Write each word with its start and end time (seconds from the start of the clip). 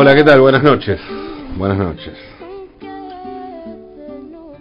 Hola, 0.00 0.14
¿qué 0.14 0.22
tal? 0.22 0.40
Buenas 0.40 0.62
noches. 0.62 1.00
Buenas 1.56 1.76
noches. 1.76 2.16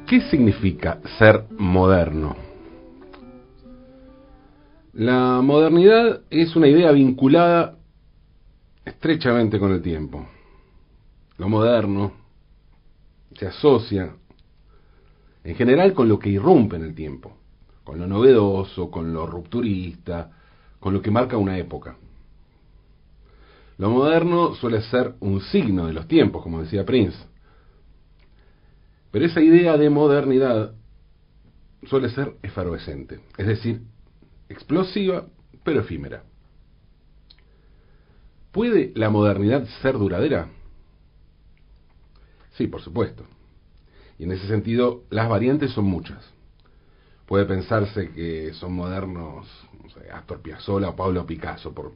¿Qué 0.07 0.21
significa 0.31 0.99
ser 1.19 1.45
moderno? 1.59 2.35
La 4.93 5.41
modernidad 5.43 6.21
es 6.31 6.55
una 6.55 6.67
idea 6.67 6.91
vinculada 6.91 7.77
estrechamente 8.83 9.59
con 9.59 9.71
el 9.71 9.83
tiempo. 9.83 10.25
Lo 11.37 11.49
moderno 11.49 12.13
se 13.37 13.45
asocia 13.45 14.15
en 15.43 15.55
general 15.55 15.93
con 15.93 16.09
lo 16.09 16.17
que 16.17 16.29
irrumpe 16.29 16.77
en 16.77 16.83
el 16.83 16.95
tiempo, 16.95 17.37
con 17.83 17.99
lo 17.99 18.07
novedoso, 18.07 18.89
con 18.89 19.13
lo 19.13 19.27
rupturista, 19.27 20.31
con 20.87 20.93
lo 20.93 21.01
que 21.01 21.11
marca 21.11 21.35
una 21.35 21.57
época. 21.57 21.97
Lo 23.77 23.89
moderno 23.89 24.55
suele 24.55 24.81
ser 24.83 25.15
un 25.19 25.41
signo 25.41 25.85
de 25.85 25.91
los 25.91 26.07
tiempos, 26.07 26.41
como 26.41 26.61
decía 26.61 26.85
Prince. 26.85 27.17
Pero 29.11 29.25
esa 29.25 29.41
idea 29.41 29.75
de 29.75 29.89
modernidad 29.89 30.75
suele 31.87 32.09
ser 32.09 32.37
efervescente, 32.41 33.19
es 33.37 33.47
decir, 33.47 33.81
explosiva 34.47 35.25
pero 35.65 35.81
efímera. 35.81 36.23
¿Puede 38.53 38.93
la 38.95 39.09
modernidad 39.09 39.67
ser 39.81 39.97
duradera? 39.97 40.47
Sí, 42.51 42.67
por 42.67 42.81
supuesto. 42.81 43.25
Y 44.17 44.23
en 44.23 44.31
ese 44.31 44.47
sentido, 44.47 45.03
las 45.09 45.27
variantes 45.27 45.71
son 45.71 45.83
muchas. 45.83 46.36
Puede 47.27 47.45
pensarse 47.45 48.09
que 48.11 48.53
son 48.53 48.73
modernos 48.73 49.45
no 49.83 49.89
sé, 49.89 50.09
Astor 50.09 50.41
Piazzolla 50.41 50.89
o 50.89 50.95
Pablo 50.95 51.25
Picasso, 51.25 51.73
por, 51.73 51.93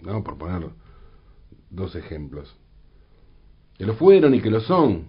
¿no? 0.00 0.22
por 0.22 0.38
poner 0.38 0.70
dos 1.70 1.94
ejemplos. 1.96 2.54
Que 3.76 3.84
lo 3.84 3.94
fueron 3.94 4.34
y 4.34 4.40
que 4.40 4.50
lo 4.50 4.60
son, 4.60 5.08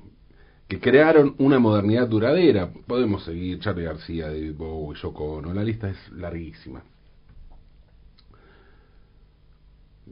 que 0.67 0.79
crearon 0.79 1.35
una 1.37 1.59
modernidad 1.59 2.07
duradera. 2.07 2.71
Podemos 2.87 3.23
seguir 3.23 3.59
Charlie 3.59 3.85
García, 3.85 4.27
David 4.27 4.55
Bowie, 4.55 4.99
Yoko 4.99 5.33
Ono, 5.35 5.53
la 5.53 5.63
lista 5.63 5.89
es 5.89 6.11
larguísima. 6.11 6.83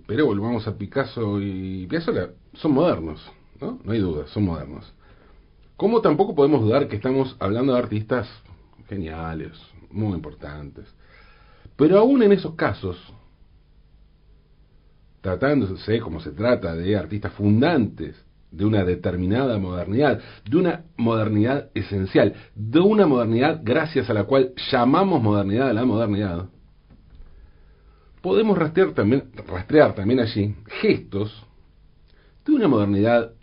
Pero 0.06 0.28
volvamos 0.28 0.68
a 0.68 0.78
Picasso 0.78 1.42
y 1.42 1.88
Piazzolla, 1.88 2.30
son 2.54 2.74
modernos, 2.74 3.28
¿no? 3.60 3.80
No 3.84 3.92
hay 3.92 4.00
duda, 4.00 4.28
son 4.28 4.46
modernos. 4.46 4.94
¿Cómo 5.78 6.02
tampoco 6.02 6.34
podemos 6.34 6.62
dudar 6.62 6.88
que 6.88 6.96
estamos 6.96 7.36
hablando 7.40 7.74
de 7.74 7.80
artistas 7.80 8.30
geniales, 8.88 9.52
muy 9.92 10.14
importantes? 10.14 10.86
Pero 11.76 12.00
aún 12.00 12.24
en 12.24 12.32
esos 12.32 12.56
casos, 12.56 12.98
tratándose 15.20 16.00
como 16.00 16.22
se 16.22 16.32
trata 16.32 16.74
de 16.76 16.96
artistas 16.96 17.34
fundantes 17.34 18.16
de 18.52 18.64
una 18.64 18.86
determinada 18.86 19.58
modernidad, 19.58 20.22
de 20.50 20.58
una 20.58 20.86
modernidad 20.96 21.70
esencial, 21.74 22.34
de 22.56 22.80
una 22.80 23.06
modernidad 23.06 23.60
gracias 23.62 24.10
a 24.10 24.14
la 24.14 24.24
cual 24.24 24.54
llamamos 24.72 25.22
modernidad 25.22 25.70
a 25.70 25.74
la 25.74 25.84
modernidad, 25.84 26.48
podemos 28.22 28.58
rastrear 28.58 28.94
también, 28.94 29.30
rastrear 29.46 29.94
también 29.94 30.22
allí 30.22 30.56
gestos 30.80 31.46
de 32.46 32.54
una 32.54 32.70
modernidad 32.70 33.35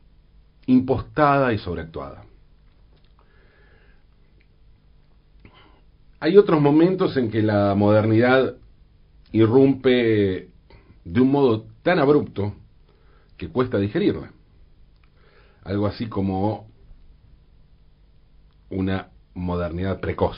impostada 0.66 1.52
y 1.52 1.58
sobreactuada. 1.58 2.24
Hay 6.20 6.36
otros 6.36 6.60
momentos 6.60 7.16
en 7.16 7.30
que 7.30 7.42
la 7.42 7.74
modernidad 7.74 8.54
irrumpe 9.32 10.48
de 11.04 11.20
un 11.20 11.30
modo 11.30 11.66
tan 11.82 11.98
abrupto 11.98 12.54
que 13.36 13.48
cuesta 13.48 13.78
digerirla. 13.78 14.30
Algo 15.64 15.86
así 15.86 16.06
como 16.06 16.68
una 18.70 19.08
modernidad 19.34 20.00
precoz, 20.00 20.36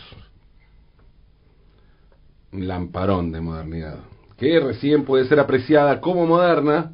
un 2.53 2.67
lamparón 2.67 3.33
de 3.33 3.41
modernidad, 3.41 3.99
que 4.39 4.59
recién 4.61 5.05
puede 5.05 5.27
ser 5.27 5.39
apreciada 5.41 6.01
como 6.01 6.27
moderna 6.27 6.93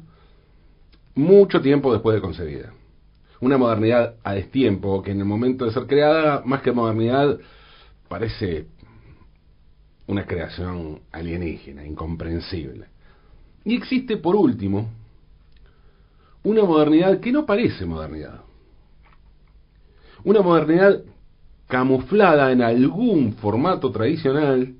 mucho 1.15 1.61
tiempo 1.61 1.93
después 1.93 2.15
de 2.15 2.21
concebida. 2.21 2.73
Una 3.41 3.57
modernidad 3.57 4.15
a 4.23 4.33
destiempo, 4.33 5.01
que 5.01 5.11
en 5.11 5.19
el 5.19 5.25
momento 5.25 5.65
de 5.65 5.73
ser 5.73 5.87
creada, 5.87 6.43
más 6.45 6.61
que 6.61 6.71
modernidad, 6.71 7.39
parece 8.07 8.67
una 10.07 10.25
creación 10.25 11.01
alienígena, 11.11 11.85
incomprensible. 11.85 12.85
Y 13.65 13.75
existe, 13.75 14.17
por 14.17 14.35
último, 14.35 14.89
una 16.43 16.63
modernidad 16.63 17.19
que 17.19 17.31
no 17.31 17.45
parece 17.45 17.85
modernidad. 17.85 18.41
Una 20.23 20.41
modernidad 20.41 21.01
camuflada 21.67 22.51
en 22.51 22.61
algún 22.61 23.33
formato 23.33 23.91
tradicional 23.91 24.75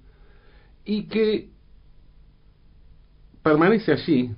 y 0.83 1.03
que 1.03 1.49
permanece 3.41 3.93
allí 3.93 4.31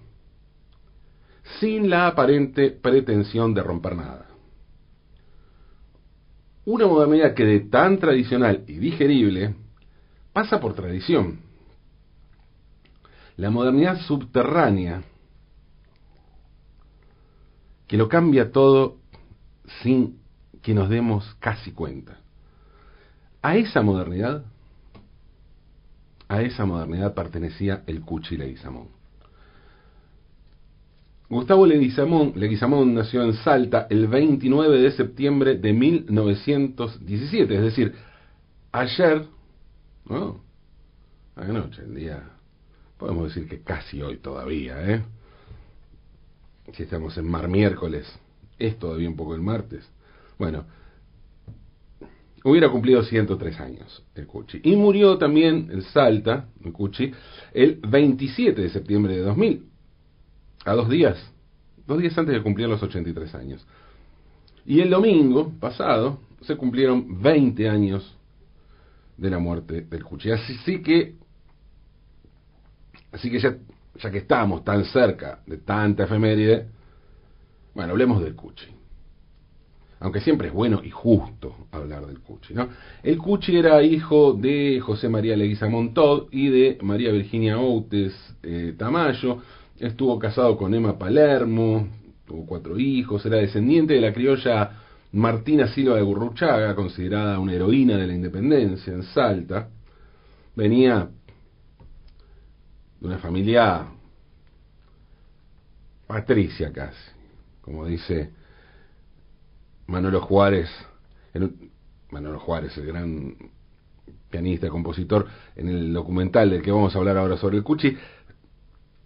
sin 1.59 1.89
la 1.89 2.07
aparente 2.07 2.71
pretensión 2.71 3.53
de 3.53 3.63
romper 3.63 3.95
nada. 3.95 4.27
Una 6.65 6.87
modernidad 6.87 7.33
que 7.33 7.45
de 7.45 7.59
tan 7.61 7.99
tradicional 7.99 8.63
y 8.67 8.73
digerible 8.77 9.55
pasa 10.31 10.59
por 10.59 10.73
tradición. 10.73 11.41
La 13.35 13.49
modernidad 13.49 13.99
subterránea 14.01 15.03
que 17.87 17.97
lo 17.97 18.07
cambia 18.07 18.51
todo 18.51 18.97
sin 19.81 20.19
que 20.61 20.73
nos 20.73 20.89
demos 20.89 21.35
casi 21.39 21.71
cuenta. 21.71 22.19
A 23.41 23.57
esa 23.57 23.81
modernidad, 23.81 24.45
a 26.29 26.41
esa 26.41 26.65
modernidad 26.65 27.13
pertenecía 27.13 27.83
el 27.87 28.01
Cuchi 28.01 28.37
Leguizamón. 28.37 29.02
Gustavo 31.33 31.65
Leguizamón, 31.65 32.33
Leguizamón 32.35 32.93
nació 32.93 33.23
en 33.23 33.33
Salta 33.33 33.87
el 33.89 34.07
29 34.07 34.79
de 34.79 34.91
septiembre 34.91 35.55
de 35.55 35.73
1917, 35.73 37.55
es 37.55 37.61
decir, 37.61 37.95
ayer, 38.71 39.25
¿no? 40.05 40.43
Anoche, 41.35 41.81
el 41.81 41.95
día, 41.95 42.23
podemos 42.99 43.29
decir 43.29 43.49
que 43.49 43.61
casi 43.63 43.99
hoy 43.99 44.17
todavía, 44.17 44.93
¿eh? 44.93 45.01
Si 46.71 46.83
estamos 46.83 47.17
en 47.17 47.27
mar 47.27 47.47
miércoles, 47.47 48.07
es 48.59 48.77
todavía 48.77 49.09
un 49.09 49.15
poco 49.15 49.33
el 49.33 49.41
martes. 49.41 49.89
Bueno, 50.37 50.65
hubiera 52.43 52.69
cumplido 52.69 53.01
103 53.01 53.59
años 53.59 54.03
el 54.13 54.27
Cuchi. 54.27 54.61
Y 54.63 54.75
murió 54.75 55.17
también 55.17 55.69
el 55.71 55.83
Salta, 55.83 56.49
el 56.63 56.71
Cuchi, 56.71 57.11
el 57.53 57.79
27 57.87 58.61
de 58.61 58.69
septiembre 58.69 59.15
de 59.15 59.23
2000 59.23 59.72
a 60.65 60.73
dos 60.73 60.89
días, 60.89 61.17
dos 61.85 61.99
días 61.99 62.17
antes 62.17 62.33
de 62.33 62.41
cumplir 62.41 62.67
los 62.67 62.81
83 62.81 63.35
años. 63.35 63.65
Y 64.65 64.79
el 64.79 64.89
domingo 64.89 65.51
pasado 65.59 66.19
se 66.41 66.55
cumplieron 66.55 67.21
20 67.21 67.69
años 67.69 68.17
de 69.17 69.29
la 69.29 69.39
muerte 69.39 69.81
del 69.81 70.03
Cuchi. 70.03 70.31
Así 70.31 70.81
que, 70.81 71.15
así 73.11 73.29
que 73.29 73.39
ya, 73.39 73.57
ya 74.01 74.11
que 74.11 74.19
estamos 74.19 74.63
tan 74.63 74.85
cerca 74.85 75.41
de 75.45 75.57
tanta 75.57 76.03
efeméride, 76.03 76.67
bueno, 77.73 77.91
hablemos 77.91 78.21
del 78.21 78.35
Cuchi. 78.35 78.67
Aunque 79.99 80.19
siempre 80.19 80.49
es 80.49 80.53
bueno 80.53 80.81
y 80.83 80.89
justo 80.89 81.67
hablar 81.71 82.05
del 82.05 82.19
Cuchi, 82.19 82.53
¿no? 82.53 82.67
El 83.03 83.17
Cuchi 83.17 83.55
era 83.55 83.81
hijo 83.81 84.33
de 84.33 84.81
José 84.81 85.07
María 85.07 85.37
Leguizamón 85.37 85.93
Todd 85.93 86.27
y 86.31 86.49
de 86.49 86.77
María 86.81 87.09
Virginia 87.11 87.57
Outes 87.57 88.13
eh, 88.43 88.75
Tamayo, 88.77 89.41
estuvo 89.79 90.19
casado 90.19 90.57
con 90.57 90.73
Emma 90.73 90.97
Palermo, 90.97 91.87
tuvo 92.25 92.45
cuatro 92.45 92.77
hijos, 92.77 93.25
era 93.25 93.37
descendiente 93.37 93.93
de 93.93 94.01
la 94.01 94.13
criolla 94.13 94.79
Martina 95.11 95.67
Silva 95.67 95.95
de 95.95 96.01
Gurruchaga, 96.01 96.75
considerada 96.75 97.39
una 97.39 97.53
heroína 97.53 97.97
de 97.97 98.07
la 98.07 98.13
independencia 98.13 98.93
en 98.93 99.03
Salta. 99.03 99.69
Venía 100.55 101.09
de 102.99 103.07
una 103.07 103.19
familia 103.19 103.87
patricia 106.07 106.71
casi, 106.71 107.11
como 107.61 107.85
dice 107.85 108.31
Manolo 109.87 110.21
Juárez, 110.21 110.69
Manolo 112.11 112.39
Juárez, 112.39 112.77
el 112.77 112.85
gran 112.85 113.35
pianista, 114.29 114.69
compositor, 114.69 115.27
en 115.55 115.67
el 115.67 115.93
documental 115.93 116.49
del 116.49 116.61
que 116.61 116.71
vamos 116.71 116.95
a 116.95 116.99
hablar 116.99 117.17
ahora 117.17 117.37
sobre 117.37 117.57
el 117.57 117.63
Cuchi, 117.63 117.95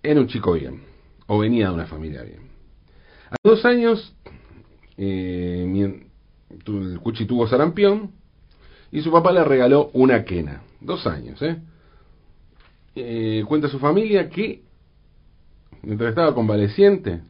era 0.03 0.19
un 0.19 0.27
chico 0.27 0.53
bien, 0.53 0.81
o 1.27 1.39
venía 1.39 1.67
de 1.67 1.73
una 1.73 1.85
familia 1.85 2.23
bien. 2.23 2.41
A 3.29 3.35
dos 3.43 3.65
años, 3.65 4.15
eh, 4.97 5.65
el 6.49 6.99
Cuchi 6.99 7.25
tuvo 7.25 7.47
sarampión 7.47 8.11
y 8.91 9.01
su 9.01 9.11
papá 9.11 9.31
le 9.31 9.43
regaló 9.43 9.89
una 9.93 10.23
quena. 10.23 10.61
Dos 10.79 11.05
años, 11.07 11.41
¿eh? 11.41 11.57
eh 12.95 13.43
cuenta 13.47 13.67
su 13.67 13.79
familia 13.79 14.29
que, 14.29 14.61
mientras 15.81 16.09
estaba 16.09 16.33
convaleciente, 16.33 17.21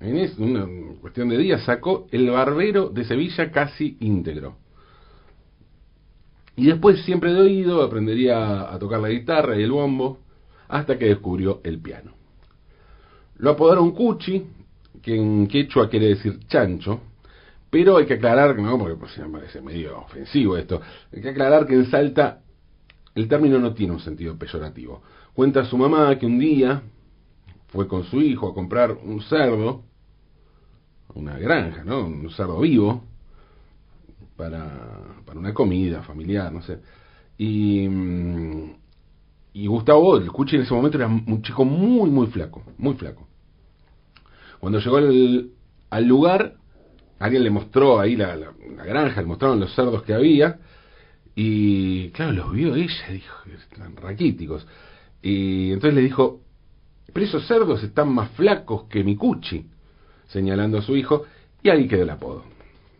en 0.00 0.30
una 0.38 0.66
cuestión 1.00 1.28
de 1.30 1.38
días 1.38 1.62
sacó 1.64 2.06
El 2.10 2.30
Barbero 2.30 2.90
de 2.90 3.04
Sevilla 3.04 3.50
casi 3.50 3.96
íntegro. 4.00 4.58
Y 6.56 6.66
después 6.66 7.02
siempre 7.04 7.32
de 7.32 7.40
oído 7.40 7.82
aprendería 7.82 8.72
a 8.72 8.78
tocar 8.78 9.00
la 9.00 9.10
guitarra 9.10 9.56
y 9.56 9.62
el 9.62 9.70
bombo 9.70 10.18
hasta 10.68 10.98
que 10.98 11.06
descubrió 11.06 11.60
el 11.62 11.80
piano. 11.80 12.12
Lo 13.36 13.50
apodaron 13.50 13.92
Cuchi, 13.92 14.44
que 15.02 15.14
en 15.14 15.46
quechua 15.46 15.88
quiere 15.88 16.08
decir 16.08 16.40
chancho, 16.48 17.00
pero 17.70 17.98
hay 17.98 18.06
que 18.06 18.14
aclarar, 18.14 18.58
no, 18.58 18.78
porque 18.78 18.96
pues, 18.96 19.18
me 19.18 19.28
parece 19.28 19.60
medio 19.60 19.98
ofensivo 19.98 20.56
esto, 20.56 20.80
hay 21.12 21.20
que 21.20 21.28
aclarar 21.30 21.66
que 21.66 21.74
en 21.74 21.86
Salta 21.90 22.40
el 23.14 23.28
término 23.28 23.58
no 23.58 23.74
tiene 23.74 23.92
un 23.92 24.00
sentido 24.00 24.36
peyorativo. 24.38 25.02
Cuenta 25.34 25.64
su 25.64 25.76
mamá 25.76 26.18
que 26.18 26.26
un 26.26 26.38
día 26.38 26.82
fue 27.68 27.86
con 27.86 28.04
su 28.04 28.20
hijo 28.20 28.48
a 28.48 28.54
comprar 28.54 28.92
un 28.92 29.20
cerdo, 29.22 29.84
una 31.14 31.38
granja, 31.38 31.84
¿no? 31.84 32.06
Un 32.06 32.30
cerdo 32.30 32.60
vivo, 32.60 33.04
para, 34.36 35.22
para 35.24 35.38
una 35.38 35.54
comida 35.54 36.02
familiar, 36.02 36.52
no 36.52 36.62
sé. 36.62 36.78
Y, 37.38 37.88
mm, 37.88 38.74
y 39.54 39.66
Gustavo, 39.66 40.18
el 40.18 40.30
Cuchi 40.30 40.56
en 40.56 40.62
ese 40.62 40.74
momento 40.74 40.98
era 40.98 41.06
un 41.06 41.42
chico 41.42 41.64
muy, 41.64 42.10
muy 42.10 42.26
flaco, 42.26 42.62
muy 42.78 42.94
flaco. 42.94 43.26
Cuando 44.60 44.80
llegó 44.80 44.96
al, 44.96 46.04
lugar, 46.04 46.56
alguien 47.18 47.42
le 47.42 47.50
mostró 47.50 48.00
ahí 48.00 48.16
la, 48.16 48.36
la, 48.36 48.52
granja, 48.84 49.20
le 49.20 49.26
mostraron 49.26 49.60
los 49.60 49.74
cerdos 49.74 50.02
que 50.02 50.14
había, 50.14 50.58
y 51.34 52.10
claro, 52.10 52.32
los 52.32 52.52
vio 52.52 52.74
ella, 52.74 53.08
dijo, 53.10 53.34
están 53.54 53.96
raquíticos. 53.96 54.66
Y 55.22 55.72
entonces 55.72 55.94
le 55.94 56.02
dijo, 56.02 56.40
pero 57.12 57.26
esos 57.26 57.46
cerdos 57.46 57.82
están 57.82 58.12
más 58.12 58.30
flacos 58.32 58.84
que 58.84 59.04
mi 59.04 59.16
cuchi, 59.16 59.66
señalando 60.26 60.78
a 60.78 60.82
su 60.82 60.96
hijo, 60.96 61.24
y 61.62 61.70
ahí 61.70 61.88
quedó 61.88 62.02
el 62.02 62.10
apodo. 62.10 62.55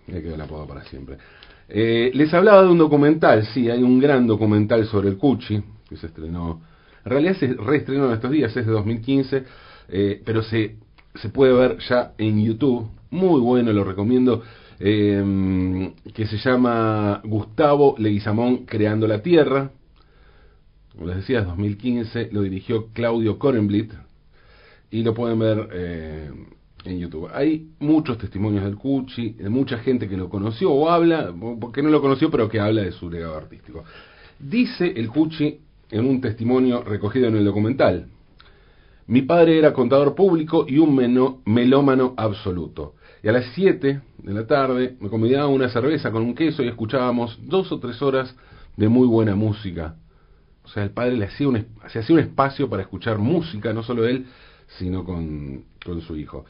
Ahí 0.08 0.22
quedó 0.22 0.34
el 0.34 0.40
apodo 0.40 0.66
para 0.66 0.84
siempre. 0.84 1.16
Eh, 1.68 2.10
les 2.14 2.32
hablaba 2.32 2.62
de 2.62 2.68
un 2.68 2.78
documental, 2.78 3.44
sí, 3.46 3.68
hay 3.68 3.82
un 3.82 3.98
gran 3.98 4.26
documental 4.26 4.86
sobre 4.86 5.08
el 5.08 5.16
cuchi, 5.18 5.62
que 5.88 5.96
se 5.96 6.06
estrenó, 6.06 6.60
en 7.04 7.10
realidad 7.10 7.36
se 7.36 7.54
reestrenó 7.54 8.06
en 8.06 8.12
estos 8.12 8.30
días, 8.30 8.56
es 8.56 8.66
de 8.66 8.72
2015, 8.72 9.44
eh, 9.88 10.22
pero 10.24 10.42
se, 10.42 10.76
se 11.14 11.28
puede 11.28 11.52
ver 11.52 11.78
ya 11.88 12.12
en 12.18 12.44
YouTube, 12.44 12.88
muy 13.10 13.40
bueno, 13.40 13.72
lo 13.72 13.82
recomiendo, 13.82 14.42
eh, 14.78 15.92
que 16.14 16.26
se 16.26 16.36
llama 16.36 17.20
Gustavo 17.24 17.96
Leguizamón 17.98 18.64
Creando 18.66 19.08
la 19.08 19.22
Tierra, 19.22 19.70
como 20.92 21.08
les 21.08 21.16
decía, 21.16 21.42
2015, 21.42 22.30
lo 22.32 22.42
dirigió 22.42 22.88
Claudio 22.92 23.38
Korenblit, 23.38 23.92
y 24.90 25.02
lo 25.02 25.14
pueden 25.14 25.38
ver 25.38 25.68
eh, 25.72 26.30
en 26.86 26.98
YouTube. 26.98 27.28
Hay 27.32 27.68
muchos 27.78 28.18
testimonios 28.18 28.64
del 28.64 28.76
Cuchi, 28.76 29.30
de 29.30 29.48
mucha 29.48 29.78
gente 29.78 30.08
que 30.08 30.16
lo 30.16 30.28
conoció 30.28 30.70
o 30.72 30.88
habla, 30.88 31.34
porque 31.60 31.82
no 31.82 31.90
lo 31.90 32.00
conoció, 32.00 32.30
pero 32.30 32.48
que 32.48 32.60
habla 32.60 32.82
de 32.82 32.92
su 32.92 33.10
legado 33.10 33.36
artístico. 33.36 33.84
Dice 34.38 34.92
el 34.96 35.08
Cuchi 35.08 35.60
en 35.90 36.06
un 36.06 36.20
testimonio 36.20 36.82
recogido 36.82 37.28
en 37.28 37.36
el 37.36 37.44
documental, 37.44 38.06
mi 39.08 39.22
padre 39.22 39.58
era 39.58 39.72
contador 39.72 40.14
público 40.14 40.66
y 40.68 40.78
un 40.78 41.42
melómano 41.44 42.14
absoluto. 42.16 42.94
Y 43.22 43.28
a 43.28 43.32
las 43.32 43.46
7 43.54 44.00
de 44.18 44.34
la 44.34 44.46
tarde 44.46 44.96
me 45.00 45.08
convidaba 45.08 45.46
una 45.46 45.68
cerveza 45.68 46.10
con 46.10 46.22
un 46.22 46.34
queso 46.34 46.62
y 46.62 46.68
escuchábamos 46.68 47.38
dos 47.42 47.70
o 47.70 47.78
tres 47.78 48.02
horas 48.02 48.34
de 48.76 48.88
muy 48.88 49.06
buena 49.06 49.36
música. 49.36 49.96
O 50.64 50.68
sea, 50.68 50.82
el 50.82 50.90
padre 50.90 51.16
le 51.16 51.26
hacía 51.26 51.48
un, 51.48 51.64
se 51.88 52.00
hacía 52.00 52.14
un 52.14 52.20
espacio 52.20 52.68
para 52.68 52.82
escuchar 52.82 53.18
música, 53.18 53.72
no 53.72 53.84
solo 53.84 54.06
él, 54.06 54.26
sino 54.78 55.04
con, 55.04 55.64
con 55.84 56.00
su 56.00 56.16
hijo. 56.16 56.44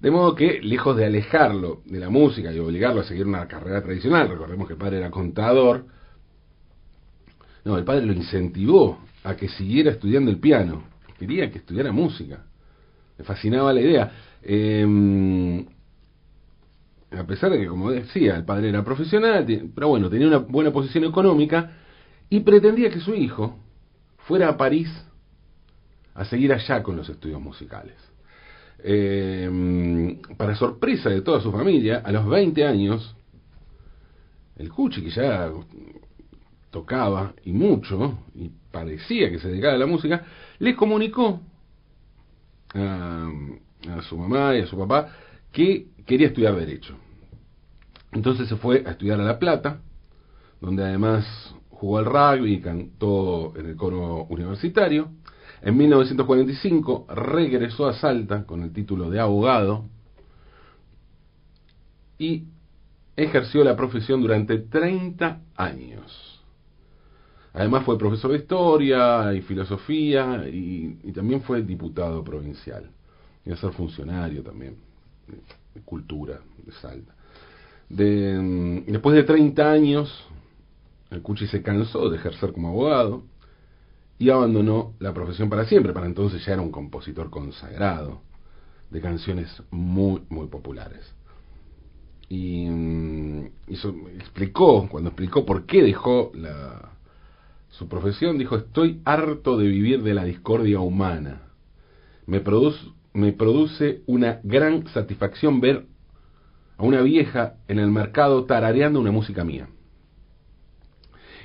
De 0.00 0.10
modo 0.10 0.34
que, 0.34 0.60
lejos 0.62 0.96
de 0.96 1.04
alejarlo 1.04 1.82
de 1.84 2.00
la 2.00 2.08
música 2.08 2.52
y 2.52 2.58
obligarlo 2.58 3.02
a 3.02 3.04
seguir 3.04 3.26
una 3.26 3.46
carrera 3.46 3.82
tradicional, 3.82 4.28
recordemos 4.28 4.66
que 4.66 4.72
el 4.72 4.78
padre 4.78 4.98
era 4.98 5.10
contador, 5.10 5.84
no, 7.64 7.76
el 7.76 7.84
padre 7.84 8.06
lo 8.06 8.14
incentivó 8.14 9.00
a 9.24 9.36
que 9.36 9.48
siguiera 9.48 9.90
estudiando 9.90 10.30
el 10.30 10.38
piano, 10.38 10.84
quería 11.18 11.50
que 11.50 11.58
estudiara 11.58 11.92
música, 11.92 12.44
le 13.18 13.24
fascinaba 13.24 13.74
la 13.74 13.80
idea. 13.82 14.12
Eh, 14.42 15.66
a 17.12 17.24
pesar 17.24 17.50
de 17.50 17.58
que, 17.58 17.66
como 17.66 17.90
decía, 17.90 18.36
el 18.36 18.44
padre 18.44 18.68
era 18.68 18.84
profesional, 18.84 19.44
pero 19.74 19.88
bueno, 19.88 20.08
tenía 20.08 20.28
una 20.28 20.38
buena 20.38 20.70
posición 20.70 21.04
económica 21.04 21.72
y 22.30 22.40
pretendía 22.40 22.90
que 22.90 23.00
su 23.00 23.14
hijo 23.14 23.58
fuera 24.18 24.48
a 24.48 24.56
París 24.56 24.88
a 26.14 26.24
seguir 26.24 26.52
allá 26.52 26.82
con 26.82 26.96
los 26.96 27.08
estudios 27.08 27.40
musicales. 27.40 28.09
Eh, 28.82 30.18
para 30.36 30.54
sorpresa 30.54 31.10
de 31.10 31.22
toda 31.22 31.40
su 31.40 31.52
familia, 31.52 32.02
a 32.04 32.12
los 32.12 32.26
20 32.26 32.64
años, 32.64 33.14
el 34.56 34.70
Cuchi, 34.70 35.02
que 35.02 35.10
ya 35.10 35.50
tocaba 36.70 37.34
y 37.44 37.52
mucho, 37.52 38.18
y 38.34 38.50
parecía 38.70 39.30
que 39.30 39.38
se 39.38 39.48
dedicaba 39.48 39.74
a 39.74 39.78
la 39.78 39.86
música, 39.86 40.24
le 40.58 40.76
comunicó 40.76 41.40
a 42.74 44.02
su 44.02 44.16
mamá 44.16 44.56
y 44.56 44.60
a 44.60 44.66
su 44.66 44.78
papá 44.78 45.08
que 45.50 45.88
quería 46.06 46.28
estudiar 46.28 46.54
Derecho. 46.56 46.96
Entonces 48.12 48.48
se 48.48 48.56
fue 48.56 48.84
a 48.86 48.92
estudiar 48.92 49.20
a 49.20 49.24
La 49.24 49.38
Plata, 49.38 49.80
donde 50.60 50.84
además 50.84 51.54
jugó 51.70 51.98
al 51.98 52.04
rugby 52.04 52.54
y 52.54 52.60
cantó 52.60 53.54
en 53.56 53.66
el 53.66 53.76
coro 53.76 54.24
universitario. 54.24 55.10
En 55.62 55.76
1945 55.76 57.06
regresó 57.08 57.86
a 57.86 57.94
Salta 57.94 58.44
con 58.44 58.62
el 58.62 58.72
título 58.72 59.10
de 59.10 59.20
abogado 59.20 59.84
y 62.18 62.44
ejerció 63.16 63.62
la 63.62 63.76
profesión 63.76 64.22
durante 64.22 64.58
30 64.58 65.40
años. 65.56 66.42
Además 67.52 67.84
fue 67.84 67.98
profesor 67.98 68.30
de 68.30 68.38
historia 68.38 69.34
y 69.34 69.42
filosofía 69.42 70.48
y, 70.48 71.12
también 71.12 71.42
fue 71.42 71.62
diputado 71.62 72.22
provincial. 72.24 72.90
Y 73.44 73.50
a 73.50 73.56
ser 73.56 73.72
funcionario 73.72 74.42
también, 74.42 74.76
de 75.74 75.80
cultura 75.82 76.40
de 76.64 76.72
Salta. 76.72 77.14
Mm, 77.88 78.84
después 78.86 79.16
de 79.16 79.24
30 79.24 79.70
años, 79.70 80.26
el 81.10 81.22
Cuchi 81.22 81.46
se 81.48 81.62
cansó 81.62 82.08
de 82.08 82.16
ejercer 82.16 82.52
como 82.52 82.68
abogado 82.68 83.24
y 84.20 84.28
abandonó 84.28 84.92
la 84.98 85.14
profesión 85.14 85.48
para 85.48 85.64
siempre. 85.64 85.94
Para 85.94 86.04
entonces 86.04 86.44
ya 86.44 86.52
era 86.52 86.60
un 86.60 86.70
compositor 86.70 87.30
consagrado 87.30 88.20
de 88.90 89.00
canciones 89.00 89.62
muy, 89.70 90.22
muy 90.28 90.46
populares. 90.48 91.10
Y, 92.28 92.66
mm, 92.68 93.46
explicó, 94.18 94.86
cuando 94.90 95.08
explicó 95.08 95.46
por 95.46 95.64
qué 95.64 95.82
dejó 95.82 96.32
la, 96.34 96.90
su 97.70 97.88
profesión, 97.88 98.36
dijo, 98.36 98.56
estoy 98.56 99.00
harto 99.06 99.56
de 99.56 99.66
vivir 99.66 100.02
de 100.02 100.12
la 100.12 100.24
discordia 100.24 100.80
humana. 100.80 101.40
Me 102.26 102.40
produce, 102.40 102.78
me 103.14 103.32
produce 103.32 104.02
una 104.06 104.40
gran 104.44 104.86
satisfacción 104.88 105.62
ver 105.62 105.86
a 106.76 106.82
una 106.82 107.00
vieja 107.00 107.54
en 107.68 107.78
el 107.78 107.90
mercado 107.90 108.44
tarareando 108.44 109.00
una 109.00 109.12
música 109.12 109.44
mía. 109.44 109.70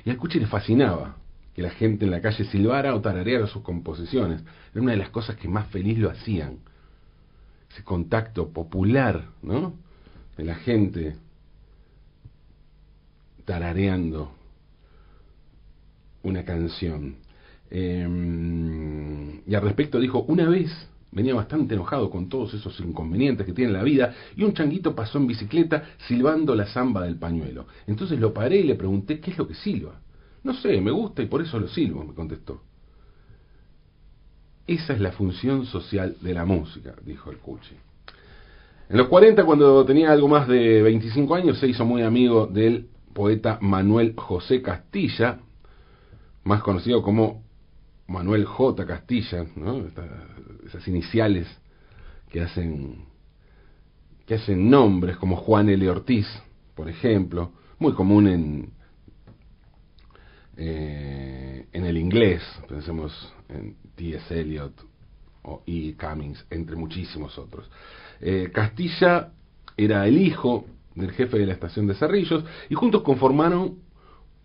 Y 0.04 0.10
al 0.10 0.18
Cuchi 0.18 0.40
le 0.40 0.46
fascinaba 0.46 1.16
que 1.56 1.62
la 1.62 1.70
gente 1.70 2.04
en 2.04 2.10
la 2.10 2.20
calle 2.20 2.44
silbara 2.44 2.94
o 2.94 3.00
tarareara 3.00 3.46
sus 3.46 3.62
composiciones. 3.62 4.42
Era 4.72 4.82
una 4.82 4.92
de 4.92 4.98
las 4.98 5.08
cosas 5.08 5.36
que 5.36 5.48
más 5.48 5.66
feliz 5.68 5.96
lo 5.98 6.10
hacían. 6.10 6.58
Ese 7.72 7.82
contacto 7.82 8.52
popular, 8.52 9.24
¿no? 9.40 9.72
De 10.36 10.44
la 10.44 10.56
gente 10.56 11.16
tarareando 13.46 14.32
una 16.24 16.44
canción. 16.44 17.16
Eh, 17.70 19.40
y 19.46 19.54
al 19.54 19.62
respecto 19.62 19.98
dijo, 19.98 20.26
una 20.28 20.50
vez 20.50 20.70
venía 21.10 21.34
bastante 21.34 21.72
enojado 21.72 22.10
con 22.10 22.28
todos 22.28 22.52
esos 22.52 22.78
inconvenientes 22.80 23.46
que 23.46 23.54
tiene 23.54 23.72
la 23.72 23.82
vida, 23.82 24.14
y 24.36 24.42
un 24.42 24.52
changuito 24.52 24.94
pasó 24.94 25.16
en 25.16 25.26
bicicleta 25.26 25.84
silbando 26.06 26.54
la 26.54 26.66
zamba 26.66 27.04
del 27.04 27.16
pañuelo. 27.16 27.66
Entonces 27.86 28.20
lo 28.20 28.34
paré 28.34 28.58
y 28.58 28.64
le 28.64 28.74
pregunté, 28.74 29.20
¿qué 29.20 29.30
es 29.30 29.38
lo 29.38 29.48
que 29.48 29.54
silba? 29.54 30.02
No 30.46 30.54
sé, 30.54 30.80
me 30.80 30.92
gusta 30.92 31.22
y 31.22 31.26
por 31.26 31.42
eso 31.42 31.58
lo 31.58 31.66
silbo, 31.66 32.04
me 32.04 32.14
contestó. 32.14 32.60
Esa 34.64 34.92
es 34.92 35.00
la 35.00 35.10
función 35.10 35.66
social 35.66 36.16
de 36.20 36.34
la 36.34 36.44
música, 36.44 36.94
dijo 37.04 37.32
el 37.32 37.38
Cuchi. 37.38 37.74
En 38.88 38.96
los 38.96 39.08
40, 39.08 39.44
cuando 39.44 39.84
tenía 39.84 40.12
algo 40.12 40.28
más 40.28 40.46
de 40.46 40.82
25 40.82 41.34
años, 41.34 41.58
se 41.58 41.66
hizo 41.66 41.84
muy 41.84 42.02
amigo 42.02 42.46
del 42.46 42.86
poeta 43.12 43.58
Manuel 43.60 44.14
José 44.16 44.62
Castilla, 44.62 45.40
más 46.44 46.62
conocido 46.62 47.02
como 47.02 47.42
Manuel 48.06 48.44
J. 48.44 48.86
Castilla, 48.86 49.46
¿no? 49.56 49.82
esas 50.64 50.86
iniciales 50.86 51.48
que 52.30 52.40
hacen 52.40 53.04
que 54.26 54.36
hacen 54.36 54.70
nombres 54.70 55.16
como 55.16 55.34
Juan 55.34 55.68
L. 55.68 55.90
Ortiz, 55.90 56.26
por 56.76 56.88
ejemplo, 56.88 57.50
muy 57.80 57.94
común 57.94 58.28
en, 58.28 58.75
eh, 60.56 61.66
en 61.72 61.84
el 61.84 61.98
inglés, 61.98 62.42
pensemos 62.68 63.34
en 63.48 63.76
T.S. 63.94 64.40
Eliot 64.40 64.72
y 65.66 65.92
Cummings, 65.92 66.44
entre 66.50 66.76
muchísimos 66.76 67.38
otros. 67.38 67.70
Eh, 68.20 68.50
Castilla 68.52 69.32
era 69.76 70.06
el 70.06 70.18
hijo 70.18 70.66
del 70.94 71.12
jefe 71.12 71.38
de 71.38 71.46
la 71.46 71.52
estación 71.52 71.86
de 71.86 71.94
Cerrillos 71.94 72.44
y 72.70 72.74
juntos 72.74 73.02
conformaron 73.02 73.78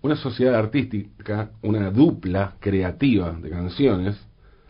una 0.02 0.16
sociedad 0.16 0.56
artística, 0.56 1.52
una 1.62 1.92
dupla 1.92 2.56
creativa 2.60 3.32
de 3.32 3.50
canciones, 3.50 4.20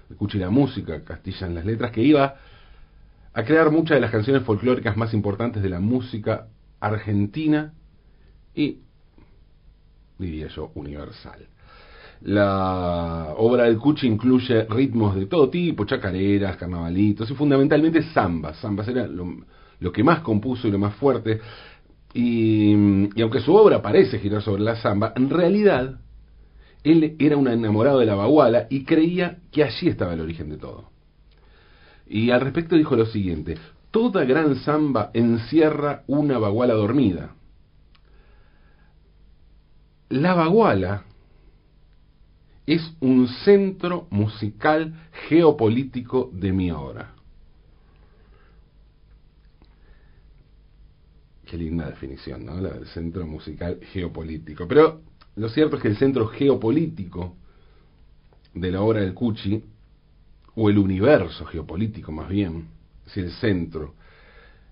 escuche 0.10 0.38
la 0.38 0.50
música, 0.50 1.04
Castilla 1.04 1.48
en 1.48 1.56
las 1.56 1.66
letras, 1.66 1.92
que 1.92 2.04
iba 2.04 2.36
a 3.34 3.44
crear 3.44 3.72
muchas 3.72 3.96
de 3.96 4.02
las 4.02 4.12
canciones 4.12 4.44
folclóricas 4.44 4.98
más 4.98 5.14
importantes 5.14 5.64
de 5.64 5.70
la 5.70 5.80
música 5.80 6.48
argentina 6.82 7.74
y, 8.54 8.80
diría 10.22 10.48
yo, 10.48 10.72
universal. 10.76 11.48
La 12.22 13.34
obra 13.38 13.64
del 13.64 13.78
Cuchi 13.78 14.08
incluye 14.08 14.66
ritmos 14.66 15.16
de 15.16 15.26
todo 15.26 15.50
tipo, 15.50 15.86
chacareras, 15.86 16.56
carnavalitos 16.56 17.30
y 17.32 17.34
fundamentalmente 17.34 18.04
zambas. 18.14 18.60
Zambas 18.60 18.88
era 18.88 19.08
lo, 19.08 19.92
que 19.92 20.04
más 20.04 20.20
compuso 20.20 20.68
y 20.68 20.72
lo 20.72 20.78
más 20.78 20.94
fuerte. 20.96 21.42
Y, 22.14 23.10
y, 23.16 23.22
aunque 23.22 23.40
su 23.40 23.56
obra 23.56 23.82
parece 23.82 24.20
girar 24.20 24.44
sobre 24.44 24.62
la 24.62 24.76
zamba, 24.76 25.14
en 25.16 25.30
realidad 25.30 26.00
él 26.84 27.16
era 27.20 27.38
un 27.38 27.48
enamorado 27.48 28.00
de 28.00 28.06
la 28.06 28.16
baguala 28.16 28.68
y 28.70 28.84
creía 28.84 29.40
que 29.52 29.64
allí 29.64 29.88
estaba 29.88 30.14
el 30.14 30.22
origen 30.22 30.50
de 30.50 30.58
todo. 30.58 30.90
Y 32.08 32.30
al 32.30 32.42
respecto 32.42 32.76
dijo 32.76 32.96
lo 32.96 33.06
siguiente, 33.06 33.58
toda 33.90 34.26
gran 34.26 34.56
zamba 34.58 35.12
encierra 35.14 36.04
una 36.08 36.38
baguala 36.38 36.74
dormida. 36.74 37.36
La 40.12 40.34
baguala 40.34 41.06
es 42.68 42.94
un 43.00 43.30
centro 43.30 44.08
musical 44.10 44.94
geopolítico 45.30 46.30
de 46.34 46.52
mi 46.52 46.70
obra. 46.70 47.14
Qué 51.46 51.58
linda 51.58 51.90
definición, 51.90 52.46
¿no? 52.46 52.60
La 52.60 52.72
del 52.72 52.88
centro 52.88 53.26
musical 53.26 53.80
geopolítico. 53.94 54.68
Pero 54.68 55.00
lo 55.38 55.48
cierto 55.48 55.78
es 55.78 55.82
que 55.82 55.88
el 55.88 55.98
centro 55.98 56.28
geopolítico 56.28 57.38
de 58.54 58.70
la 58.70 58.82
obra 58.82 59.00
del 59.00 59.14
Cuchi, 59.14 59.64
o 60.56 60.70
el 60.70 60.78
universo 60.78 61.46
geopolítico 61.46 62.12
más 62.12 62.28
bien, 62.28 62.68
si 63.06 63.22
el 63.22 63.32
centro 63.32 63.94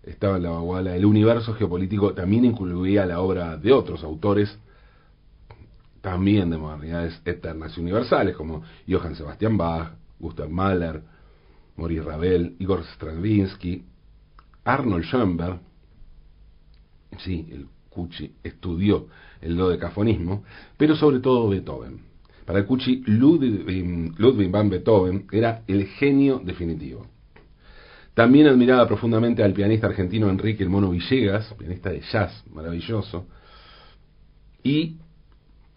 estaba 0.03 0.35
en 0.35 0.43
la 0.43 0.49
baguala, 0.49 0.97
el 0.97 1.05
universo 1.05 1.53
geopolítico 1.53 2.13
también 2.13 2.43
incluía 2.43 3.05
la 3.05 3.21
obra 3.21 3.55
de 3.55 3.71
otros 3.71 4.03
autores 4.03 4.59
también 6.01 6.49
de 6.49 6.57
modernidades 6.57 7.21
eternas 7.25 7.77
y 7.77 7.81
universales, 7.81 8.35
como 8.35 8.63
Johann 8.87 9.15
Sebastian 9.15 9.57
Bach, 9.57 9.93
Gustav 10.19 10.49
Mahler, 10.49 11.01
Maurice 11.75 12.03
Ravel, 12.03 12.55
Igor 12.59 12.83
Stravinsky, 12.95 13.83
Arnold 14.63 15.05
Schoenberg, 15.05 15.59
sí, 17.19 17.47
el 17.51 17.67
Cucci 17.89 18.33
estudió 18.43 19.07
el 19.41 19.57
dodecafonismo, 19.57 20.43
pero 20.77 20.95
sobre 20.95 21.19
todo 21.19 21.49
Beethoven. 21.49 22.01
Para 22.45 22.59
el 22.59 22.65
Cucci, 22.65 23.03
Ludwig, 23.05 24.17
Ludwig 24.17 24.49
van 24.49 24.69
Beethoven 24.69 25.27
era 25.31 25.63
el 25.67 25.85
genio 25.87 26.39
definitivo. 26.43 27.05
También 28.13 28.47
admiraba 28.47 28.87
profundamente 28.87 29.43
al 29.43 29.53
pianista 29.53 29.87
argentino 29.87 30.29
Enrique 30.29 30.63
El 30.63 30.69
Mono 30.69 30.89
Villegas, 30.89 31.53
pianista 31.57 31.89
de 31.89 32.01
jazz 32.11 32.43
maravilloso, 32.51 33.27
y 34.63 34.97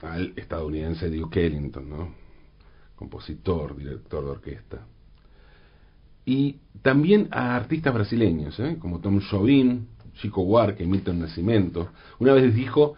al 0.03 0.33
estadounidense 0.37 1.09
Duke 1.09 1.47
Ellington, 1.47 1.89
¿no? 1.89 2.23
compositor, 2.97 3.77
director 3.77 4.25
de 4.25 4.31
orquesta. 4.31 4.87
Y 6.25 6.59
también 6.83 7.29
a 7.33 7.57
artistas 7.57 7.93
brasileños, 7.93 8.59
¿eh? 8.61 8.77
como 8.79 9.01
Tom 9.01 9.21
Jobim, 9.29 9.87
Chico 10.21 10.45
Buarque, 10.45 10.87
Milton 10.87 11.21
Nascimento. 11.21 11.91
Una 12.21 12.33
vez 12.33 12.55
dijo, 12.55 12.95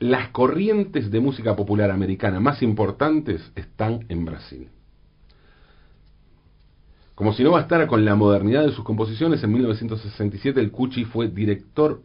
las 0.00 0.30
corrientes 0.30 1.10
de 1.10 1.20
música 1.20 1.54
popular 1.54 1.90
americana 1.92 2.40
más 2.40 2.62
importantes 2.62 3.52
están 3.54 4.04
en 4.08 4.24
Brasil. 4.24 4.68
Como 7.14 7.32
si 7.32 7.42
no 7.44 7.52
bastara 7.52 7.86
con 7.86 8.04
la 8.04 8.14
modernidad 8.14 8.64
de 8.64 8.72
sus 8.72 8.84
composiciones, 8.84 9.42
en 9.42 9.52
1967 9.52 10.60
el 10.60 10.70
Cuchi 10.72 11.04
fue 11.04 11.28
director 11.28 12.02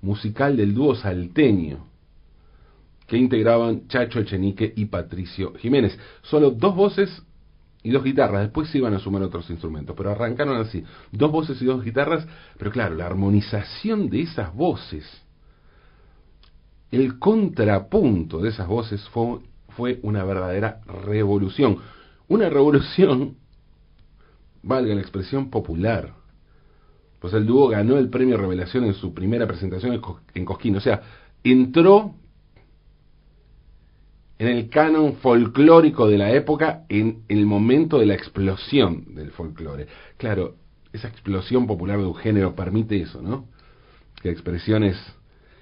musical 0.00 0.56
del 0.56 0.74
dúo 0.74 0.94
salteño 0.94 1.89
que 3.10 3.16
integraban 3.16 3.88
Chacho 3.88 4.20
Echenique 4.20 4.72
y 4.76 4.84
Patricio 4.84 5.54
Jiménez. 5.54 5.98
Solo 6.22 6.52
dos 6.52 6.76
voces 6.76 7.22
y 7.82 7.90
dos 7.90 8.04
guitarras, 8.04 8.42
después 8.42 8.70
se 8.70 8.78
iban 8.78 8.94
a 8.94 9.00
sumar 9.00 9.22
otros 9.22 9.50
instrumentos, 9.50 9.96
pero 9.96 10.12
arrancaron 10.12 10.56
así, 10.58 10.84
dos 11.10 11.32
voces 11.32 11.60
y 11.60 11.64
dos 11.64 11.82
guitarras, 11.82 12.24
pero 12.56 12.70
claro, 12.70 12.94
la 12.94 13.06
armonización 13.06 14.10
de 14.10 14.20
esas 14.20 14.54
voces, 14.54 15.04
el 16.92 17.18
contrapunto 17.18 18.40
de 18.40 18.50
esas 18.50 18.68
voces 18.68 19.02
fue, 19.08 19.40
fue 19.70 19.98
una 20.04 20.22
verdadera 20.22 20.80
revolución, 21.04 21.78
una 22.28 22.48
revolución, 22.48 23.38
valga 24.62 24.94
la 24.94 25.00
expresión 25.00 25.50
popular, 25.50 26.14
pues 27.18 27.34
el 27.34 27.44
dúo 27.44 27.66
ganó 27.70 27.98
el 27.98 28.08
premio 28.08 28.36
Revelación 28.36 28.84
en 28.84 28.94
su 28.94 29.12
primera 29.14 29.48
presentación 29.48 30.00
en 30.34 30.44
Cosquín, 30.44 30.76
o 30.76 30.80
sea, 30.80 31.02
entró 31.42 32.14
en 34.40 34.48
el 34.48 34.70
canon 34.70 35.16
folclórico 35.16 36.08
de 36.08 36.16
la 36.16 36.32
época 36.32 36.86
en 36.88 37.24
el 37.28 37.44
momento 37.44 37.98
de 37.98 38.06
la 38.06 38.14
explosión 38.14 39.14
del 39.14 39.32
folclore. 39.32 39.86
Claro, 40.16 40.54
esa 40.94 41.08
explosión 41.08 41.66
popular 41.66 41.98
de 41.98 42.06
un 42.06 42.14
género 42.14 42.56
permite 42.56 43.02
eso, 43.02 43.20
¿no? 43.20 43.44
Que 44.22 44.30
expresiones 44.30 44.96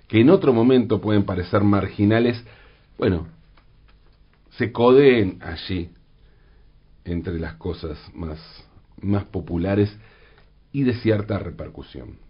que 0.06 0.20
en 0.20 0.30
otro 0.30 0.52
momento 0.52 1.00
pueden 1.00 1.24
parecer 1.24 1.64
marginales, 1.64 2.40
bueno, 2.96 3.26
se 4.50 4.70
codeen 4.70 5.40
allí 5.42 5.90
entre 7.04 7.40
las 7.40 7.54
cosas 7.54 7.98
más, 8.14 8.38
más 9.00 9.24
populares 9.24 9.92
y 10.70 10.84
de 10.84 10.94
cierta 10.94 11.36
repercusión. 11.40 12.27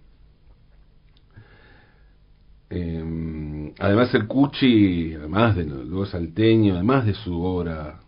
Eh, 2.70 3.72
además 3.78 4.14
el 4.14 4.26
Cuchi, 4.26 5.14
además 5.14 5.56
de 5.56 5.64
luego 5.64 6.06
salteño, 6.06 6.74
además 6.74 7.06
de 7.06 7.14
su 7.14 7.42
obra, 7.42 8.00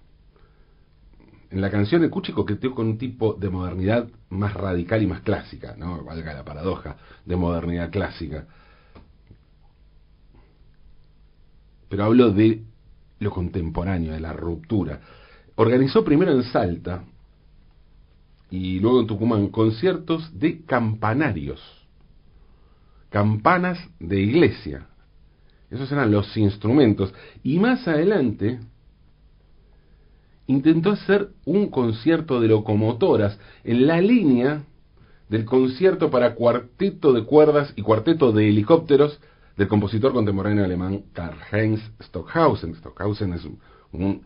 en 1.51 1.61
la 1.61 1.71
canción 1.71 2.03
el 2.05 2.11
Cuchi 2.11 2.33
coqueteó 2.33 2.75
con 2.75 2.87
un 2.87 2.99
tipo 2.99 3.35
de 3.35 3.51
modernidad 3.51 4.09
más 4.29 4.55
radical 4.55 5.03
y 5.03 5.07
más 5.07 5.23
clásica, 5.23 5.75
¿no? 5.77 6.05
Valga 6.05 6.35
la 6.35 6.45
paradoja 6.45 6.97
de 7.25 7.37
modernidad 7.37 7.91
clásica. 7.91 8.47
Pero 11.89 12.05
hablo 12.05 12.31
de 12.31 12.63
lo 13.19 13.31
contemporáneo, 13.31 14.13
de 14.13 14.21
la 14.21 14.33
ruptura. 14.33 15.01
Organizó 15.57 16.05
primero 16.05 16.33
en 16.33 16.45
Salta 16.45 17.03
y 18.51 18.79
luego 18.79 19.01
en 19.01 19.07
Tucumán 19.07 19.49
conciertos 19.49 20.39
de 20.39 20.65
campanarios 20.65 21.61
campanas 23.11 23.79
de 23.99 24.21
iglesia. 24.21 24.87
Esos 25.71 25.93
eran 25.93 26.11
los 26.11 26.37
instrumentos. 26.37 27.13
Y 27.43 27.59
más 27.59 27.87
adelante 27.87 28.61
intentó 30.47 30.91
hacer 30.91 31.31
un 31.45 31.69
concierto 31.69 32.41
de 32.41 32.49
locomotoras 32.49 33.39
en 33.63 33.87
la 33.87 34.01
línea 34.01 34.65
del 35.29 35.45
concierto 35.45 36.11
para 36.11 36.35
cuarteto 36.35 37.13
de 37.13 37.25
cuerdas 37.25 37.73
y 37.77 37.83
cuarteto 37.83 38.33
de 38.33 38.49
helicópteros 38.49 39.21
del 39.57 39.69
compositor 39.69 40.13
contemporáneo 40.13 40.65
alemán 40.65 41.05
Karl-Heinz 41.13 41.81
Stockhausen. 42.03 42.75
Stockhausen 42.75 43.35
es 43.35 43.47
un 43.93 44.23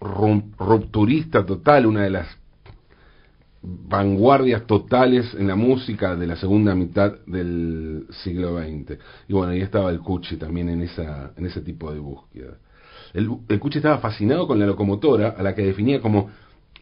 rupturista 0.00 1.46
total, 1.46 1.86
una 1.86 2.02
de 2.02 2.10
las 2.10 2.26
vanguardias 3.62 4.66
totales 4.66 5.34
en 5.34 5.48
la 5.48 5.56
música 5.56 6.14
de 6.16 6.26
la 6.26 6.36
segunda 6.36 6.74
mitad 6.74 7.14
del 7.26 8.06
siglo 8.22 8.58
XX. 8.58 8.98
Y 9.28 9.32
bueno, 9.32 9.52
ahí 9.52 9.60
estaba 9.60 9.90
el 9.90 10.00
Cuchi 10.00 10.36
también 10.36 10.68
en, 10.68 10.82
esa, 10.82 11.32
en 11.36 11.46
ese 11.46 11.60
tipo 11.62 11.92
de 11.92 11.98
búsqueda. 11.98 12.58
El, 13.12 13.30
el 13.48 13.60
Cuchi 13.60 13.78
estaba 13.78 13.98
fascinado 13.98 14.46
con 14.46 14.58
la 14.58 14.66
locomotora, 14.66 15.30
a 15.30 15.42
la 15.42 15.54
que 15.54 15.62
definía 15.62 16.00
como 16.00 16.30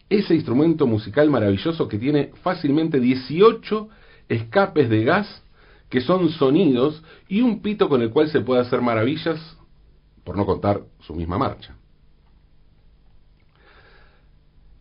ese 0.09 0.35
instrumento 0.35 0.85
musical 0.85 1.29
maravilloso 1.29 1.87
que 1.87 1.97
tiene 1.97 2.31
fácilmente 2.43 2.99
18 2.99 3.89
escapes 4.29 4.89
de 4.89 5.03
gas 5.03 5.43
que 5.89 6.01
son 6.01 6.29
sonidos 6.29 7.01
y 7.27 7.41
un 7.41 7.61
pito 7.61 7.89
con 7.89 8.01
el 8.01 8.11
cual 8.11 8.29
se 8.29 8.41
puede 8.41 8.61
hacer 8.61 8.81
maravillas, 8.81 9.39
por 10.23 10.35
no 10.35 10.45
contar 10.45 10.81
su 11.01 11.13
misma 11.13 11.37
marcha. 11.37 11.75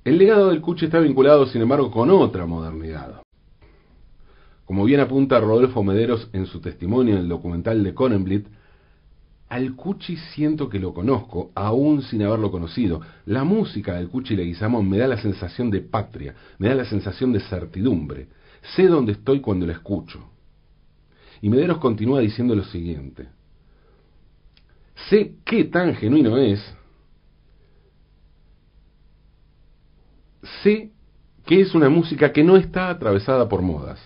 El 0.04 0.18
legado 0.18 0.50
del 0.50 0.60
Cuchi 0.60 0.84
está 0.84 0.98
vinculado, 0.98 1.46
sin 1.46 1.62
embargo, 1.62 1.90
con 1.90 2.10
otra 2.10 2.44
modernidad. 2.44 3.22
Como 4.66 4.84
bien 4.84 5.00
apunta 5.00 5.40
Rodolfo 5.40 5.82
Mederos 5.82 6.28
en 6.34 6.44
su 6.44 6.60
testimonio 6.60 7.14
en 7.14 7.20
el 7.20 7.28
documental 7.28 7.82
de 7.82 7.94
Conenblit, 7.94 8.46
al 9.48 9.76
Cuchi 9.76 10.16
siento 10.16 10.68
que 10.68 10.78
lo 10.78 10.92
conozco, 10.92 11.52
aún 11.54 12.02
sin 12.02 12.22
haberlo 12.22 12.50
conocido. 12.50 13.00
La 13.24 13.44
música 13.44 13.94
del 13.94 14.08
Cuchi 14.08 14.36
Leguizamón 14.36 14.88
me 14.90 14.98
da 14.98 15.06
la 15.06 15.20
sensación 15.20 15.70
de 15.70 15.80
patria, 15.80 16.34
me 16.58 16.68
da 16.68 16.74
la 16.74 16.84
sensación 16.84 17.32
de 17.32 17.40
certidumbre. 17.40 18.28
Sé 18.74 18.88
dónde 18.88 19.12
estoy 19.12 19.40
cuando 19.40 19.64
lo 19.64 19.72
escucho. 19.72 20.22
Y 21.40 21.48
Mederos 21.48 21.78
continúa 21.78 22.20
diciendo 22.20 22.54
lo 22.54 22.64
siguiente. 22.64 23.28
Sé 25.08 25.36
qué 25.44 25.64
tan 25.64 25.94
genuino 25.94 26.36
es. 26.36 26.60
Sé 30.62 30.90
que 31.46 31.60
es 31.60 31.74
una 31.74 31.88
música 31.88 32.32
que 32.32 32.44
no 32.44 32.56
está 32.56 32.88
atravesada 32.88 33.48
por 33.48 33.62
modas 33.62 34.00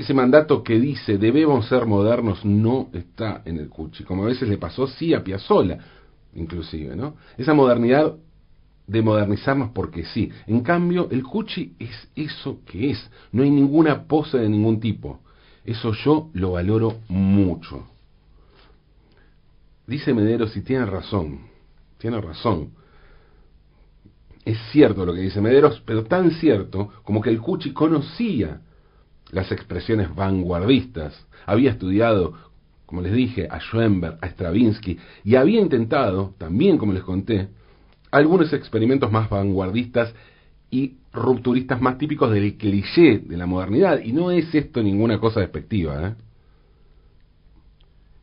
ese 0.00 0.14
mandato 0.14 0.62
que 0.62 0.80
dice 0.80 1.18
debemos 1.18 1.68
ser 1.68 1.84
modernos 1.84 2.42
no 2.42 2.88
está 2.94 3.42
en 3.44 3.58
el 3.58 3.68
Cuchi, 3.68 4.04
como 4.04 4.22
a 4.22 4.26
veces 4.26 4.48
le 4.48 4.56
pasó 4.56 4.86
sí 4.86 5.12
a 5.12 5.22
Piazzolla, 5.22 5.78
inclusive, 6.34 6.96
¿no? 6.96 7.16
Esa 7.36 7.52
modernidad 7.52 8.14
de 8.86 9.02
modernizarnos 9.02 9.72
porque 9.72 10.04
sí. 10.04 10.30
En 10.46 10.62
cambio, 10.62 11.08
el 11.10 11.22
Cuchi 11.22 11.74
es 11.78 12.08
eso 12.16 12.60
que 12.64 12.90
es, 12.90 13.10
no 13.30 13.42
hay 13.42 13.50
ninguna 13.50 14.04
pose 14.04 14.38
de 14.38 14.48
ningún 14.48 14.80
tipo. 14.80 15.20
Eso 15.66 15.92
yo 15.92 16.30
lo 16.32 16.52
valoro 16.52 17.00
mucho. 17.08 17.86
Dice 19.86 20.14
Mederos 20.14 20.56
y 20.56 20.62
tiene 20.62 20.86
razón, 20.86 21.40
tiene 21.98 22.22
razón. 22.22 22.70
Es 24.50 24.58
cierto 24.72 25.06
lo 25.06 25.14
que 25.14 25.20
dice 25.20 25.40
Mederos, 25.40 25.80
pero 25.86 26.02
tan 26.02 26.32
cierto 26.32 26.90
como 27.04 27.20
que 27.20 27.30
el 27.30 27.40
Cuchi 27.40 27.72
conocía 27.72 28.62
las 29.30 29.52
expresiones 29.52 30.12
vanguardistas. 30.12 31.24
Había 31.46 31.70
estudiado, 31.70 32.34
como 32.84 33.00
les 33.00 33.12
dije, 33.12 33.46
a 33.48 33.60
Schoenberg, 33.60 34.18
a 34.20 34.26
Stravinsky, 34.26 34.98
y 35.22 35.36
había 35.36 35.60
intentado, 35.60 36.34
también 36.36 36.78
como 36.78 36.92
les 36.92 37.04
conté, 37.04 37.50
algunos 38.10 38.52
experimentos 38.52 39.12
más 39.12 39.30
vanguardistas 39.30 40.12
y 40.68 40.96
rupturistas 41.12 41.80
más 41.80 41.96
típicos 41.96 42.32
del 42.32 42.56
cliché 42.56 43.18
de 43.20 43.36
la 43.36 43.46
modernidad. 43.46 44.00
Y 44.02 44.12
no 44.12 44.32
es 44.32 44.52
esto 44.52 44.82
ninguna 44.82 45.20
cosa 45.20 45.38
despectiva. 45.38 46.08
¿eh? 46.08 46.14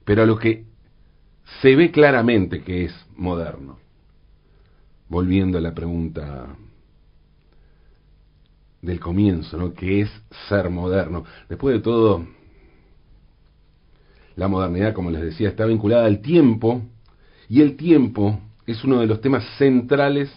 Pero 0.03 0.23
a 0.23 0.25
lo 0.25 0.37
que 0.37 0.65
se 1.61 1.73
ve 1.77 1.89
claramente 1.89 2.63
que 2.63 2.83
es 2.83 3.05
moderno. 3.15 3.86
Volviendo 5.09 5.57
a 5.57 5.61
la 5.61 5.73
pregunta 5.73 6.55
del 8.81 8.99
comienzo, 8.99 9.57
¿no? 9.57 9.73
que 9.73 10.01
es 10.01 10.09
ser 10.49 10.69
moderno. 10.69 11.23
Después 11.49 11.75
de 11.75 11.81
todo, 11.81 12.25
la 14.35 14.47
modernidad, 14.47 14.93
como 14.93 15.11
les 15.11 15.21
decía, 15.21 15.49
está 15.49 15.65
vinculada 15.65 16.05
al 16.05 16.21
tiempo, 16.21 16.81
y 17.49 17.61
el 17.61 17.75
tiempo 17.75 18.39
es 18.65 18.83
uno 18.83 18.99
de 18.99 19.07
los 19.07 19.21
temas 19.21 19.43
centrales 19.57 20.29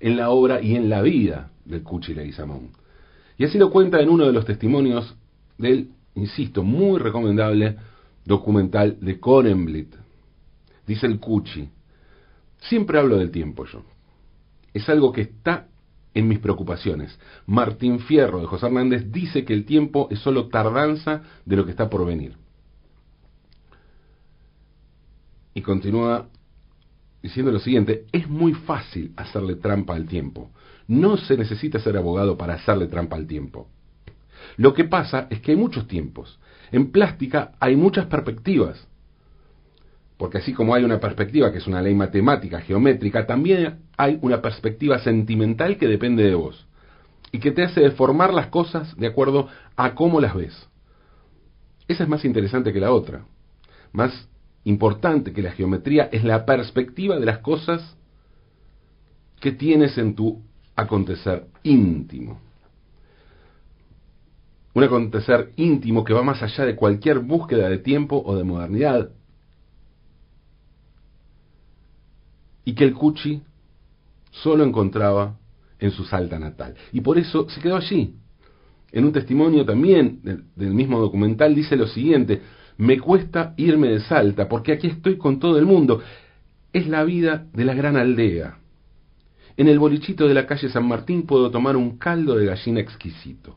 en 0.00 0.16
la 0.16 0.30
obra 0.30 0.60
y 0.60 0.76
en 0.76 0.88
la 0.88 1.02
vida 1.02 1.50
del 1.64 1.82
Cuchi 1.82 2.14
Leguizamón. 2.14 2.70
Y 3.38 3.44
así 3.44 3.58
lo 3.58 3.70
cuenta 3.70 4.00
en 4.00 4.08
uno 4.08 4.26
de 4.26 4.32
los 4.32 4.44
testimonios 4.44 5.16
del, 5.58 5.90
insisto, 6.14 6.62
muy 6.62 6.98
recomendable 6.98 7.76
documental 8.24 8.98
de 9.00 9.20
Korenblit. 9.20 9.94
Dice 10.86 11.06
el 11.06 11.18
Cuchi, 11.18 11.68
siempre 12.58 12.98
hablo 12.98 13.16
del 13.18 13.30
tiempo 13.30 13.64
yo. 13.66 13.82
Es 14.76 14.90
algo 14.90 15.10
que 15.10 15.22
está 15.22 15.68
en 16.12 16.28
mis 16.28 16.38
preocupaciones. 16.38 17.18
Martín 17.46 17.98
Fierro 17.98 18.42
de 18.42 18.46
José 18.46 18.66
Hernández 18.66 19.10
dice 19.10 19.42
que 19.46 19.54
el 19.54 19.64
tiempo 19.64 20.06
es 20.10 20.18
solo 20.18 20.48
tardanza 20.48 21.22
de 21.46 21.56
lo 21.56 21.64
que 21.64 21.70
está 21.70 21.88
por 21.88 22.04
venir. 22.04 22.36
Y 25.54 25.62
continúa 25.62 26.28
diciendo 27.22 27.50
lo 27.50 27.58
siguiente, 27.58 28.04
es 28.12 28.28
muy 28.28 28.52
fácil 28.52 29.14
hacerle 29.16 29.54
trampa 29.54 29.94
al 29.94 30.04
tiempo. 30.04 30.50
No 30.88 31.16
se 31.16 31.38
necesita 31.38 31.78
ser 31.78 31.96
abogado 31.96 32.36
para 32.36 32.52
hacerle 32.52 32.86
trampa 32.86 33.16
al 33.16 33.26
tiempo. 33.26 33.70
Lo 34.58 34.74
que 34.74 34.84
pasa 34.84 35.26
es 35.30 35.40
que 35.40 35.52
hay 35.52 35.56
muchos 35.56 35.88
tiempos. 35.88 36.38
En 36.70 36.92
plástica 36.92 37.52
hay 37.60 37.76
muchas 37.76 38.04
perspectivas. 38.08 38.86
Porque 40.16 40.38
así 40.38 40.54
como 40.54 40.74
hay 40.74 40.82
una 40.84 40.98
perspectiva 40.98 41.52
que 41.52 41.58
es 41.58 41.66
una 41.66 41.82
ley 41.82 41.94
matemática, 41.94 42.60
geométrica, 42.60 43.26
también 43.26 43.80
hay 43.96 44.18
una 44.22 44.40
perspectiva 44.40 44.98
sentimental 44.98 45.76
que 45.76 45.88
depende 45.88 46.24
de 46.24 46.34
vos 46.34 46.66
y 47.32 47.38
que 47.38 47.50
te 47.50 47.62
hace 47.62 47.80
deformar 47.80 48.32
las 48.32 48.46
cosas 48.46 48.96
de 48.96 49.06
acuerdo 49.06 49.48
a 49.76 49.94
cómo 49.94 50.20
las 50.20 50.34
ves. 50.34 50.68
Esa 51.86 52.04
es 52.04 52.08
más 52.08 52.24
interesante 52.24 52.72
que 52.72 52.80
la 52.80 52.92
otra. 52.92 53.26
Más 53.92 54.28
importante 54.64 55.32
que 55.32 55.42
la 55.42 55.52
geometría 55.52 56.08
es 56.10 56.24
la 56.24 56.46
perspectiva 56.46 57.18
de 57.18 57.26
las 57.26 57.38
cosas 57.38 57.96
que 59.40 59.52
tienes 59.52 59.98
en 59.98 60.14
tu 60.14 60.42
acontecer 60.74 61.46
íntimo. 61.62 62.40
Un 64.74 64.84
acontecer 64.84 65.52
íntimo 65.56 66.04
que 66.04 66.12
va 66.12 66.22
más 66.22 66.42
allá 66.42 66.64
de 66.64 66.74
cualquier 66.74 67.20
búsqueda 67.20 67.68
de 67.68 67.78
tiempo 67.78 68.22
o 68.24 68.36
de 68.36 68.44
modernidad, 68.44 69.10
y 72.66 72.74
que 72.74 72.84
el 72.84 72.92
Cuchi 72.92 73.40
solo 74.30 74.64
encontraba 74.64 75.38
en 75.78 75.92
su 75.92 76.04
Salta 76.04 76.38
natal. 76.38 76.74
Y 76.92 77.00
por 77.00 77.16
eso 77.16 77.48
se 77.48 77.60
quedó 77.60 77.76
allí. 77.76 78.16
En 78.92 79.04
un 79.04 79.12
testimonio 79.12 79.64
también 79.64 80.20
del, 80.22 80.74
mismo 80.74 80.98
documental 80.98 81.54
dice 81.54 81.76
lo 81.76 81.86
siguiente, 81.86 82.42
me 82.76 82.98
cuesta 82.98 83.54
irme 83.56 83.88
de 83.88 84.00
Salta 84.00 84.48
porque 84.48 84.72
aquí 84.72 84.88
estoy 84.88 85.16
con 85.16 85.38
todo 85.38 85.58
el 85.58 85.64
mundo. 85.64 86.02
Es 86.72 86.88
la 86.88 87.04
vida 87.04 87.46
de 87.54 87.64
la 87.64 87.74
gran 87.74 87.96
aldea. 87.96 88.58
En 89.56 89.68
el 89.68 89.78
bolichito 89.78 90.26
de 90.26 90.34
la 90.34 90.46
calle 90.46 90.68
San 90.68 90.86
Martín 90.86 91.22
puedo 91.22 91.50
tomar 91.50 91.76
un 91.76 91.96
caldo 91.98 92.36
de 92.36 92.46
gallina 92.46 92.80
exquisito. 92.80 93.56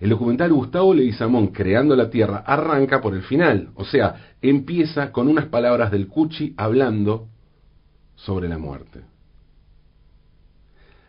El 0.00 0.08
documental 0.08 0.50
Gustavo 0.50 0.94
Leguizamón, 0.94 1.48
Creando 1.48 1.94
la 1.94 2.08
Tierra, 2.08 2.38
arranca 2.38 3.02
por 3.02 3.14
el 3.14 3.22
final, 3.22 3.68
o 3.74 3.84
sea, 3.84 4.32
empieza 4.40 5.12
con 5.12 5.28
unas 5.28 5.46
palabras 5.46 5.90
del 5.90 6.08
Cuchi 6.08 6.54
hablando 6.56 7.28
sobre 8.16 8.48
la 8.48 8.56
muerte. 8.56 9.02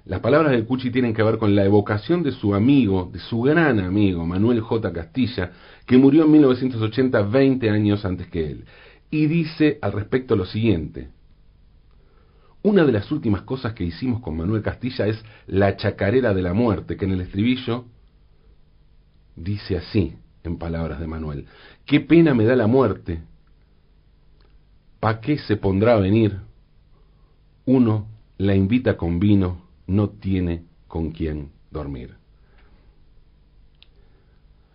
Las 0.04 0.20
palabras 0.20 0.52
del 0.52 0.66
Cuchi 0.66 0.92
tienen 0.92 1.14
que 1.14 1.24
ver 1.24 1.38
con 1.38 1.56
la 1.56 1.64
evocación 1.64 2.22
de 2.22 2.34
su 2.34 2.54
amigo, 2.54 3.10
de 3.14 3.20
su 3.20 3.42
gran 3.42 3.80
amigo, 3.80 4.26
Manuel 4.26 4.60
J. 4.60 4.92
Castilla, 4.92 5.52
que 5.86 5.98
murió 5.98 6.26
en 6.26 6.32
1980, 6.32 7.22
20 7.22 7.70
años 7.70 8.04
antes 8.04 8.28
que 8.28 8.52
él. 8.52 8.66
Y 9.10 9.28
dice 9.28 9.80
al 9.82 9.94
respecto 9.94 10.36
lo 10.36 10.46
siguiente. 10.46 11.10
Una 12.62 12.84
de 12.84 12.92
las 12.92 13.10
últimas 13.10 13.44
cosas 13.44 13.74
que 13.74 13.86
hicimos 13.86 14.22
con 14.22 14.36
Manuel 14.36 14.62
Castilla 14.62 15.08
es 15.08 15.24
la 15.48 15.78
chacarera 15.78 16.34
de 16.34 16.42
la 16.42 16.54
muerte, 16.54 16.98
que 16.98 17.06
en 17.06 17.12
el 17.12 17.22
estribillo 17.22 17.86
dice 19.36 19.78
así, 19.78 20.15
en 20.44 20.58
palabras 20.58 21.00
de 21.00 21.08
Manuel, 21.08 21.46
qué 21.86 22.00
pena 22.00 22.34
me 22.34 22.46
da 22.46 22.56
la 22.56 22.67
muerte, 22.67 23.22
¿pa 25.00 25.20
qué 25.20 25.38
se 25.38 25.58
pondrá 25.58 25.94
a 25.94 26.00
venir? 26.00 26.39
Uno 27.65 28.08
la 28.38 28.56
invita 28.56 28.98
con 28.98 29.20
vino, 29.20 29.62
no 29.88 30.10
tiene 30.10 30.63
con 30.88 31.12
quién 31.12 31.52
dormir. 31.70 32.15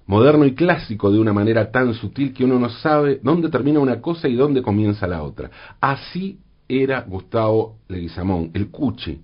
Moderno 0.07 0.45
y 0.45 0.55
clásico 0.55 1.11
de 1.11 1.19
una 1.19 1.33
manera 1.33 1.73
tan 1.73 1.92
sutil 1.95 2.33
que 2.33 2.45
uno 2.45 2.61
no 2.61 2.71
sabe 2.71 3.19
dónde 3.23 3.49
termina 3.49 3.81
una 3.81 4.01
cosa 4.01 4.29
y 4.29 4.37
dónde 4.37 4.62
comienza 4.62 5.09
la 5.09 5.23
otra. 5.25 5.51
Así 5.81 6.38
era 6.69 7.01
Gustavo 7.03 7.79
Leguizamón, 7.88 8.53
el 8.55 8.71
Cuchi. 8.71 9.21